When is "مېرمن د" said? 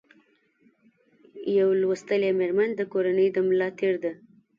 2.39-2.81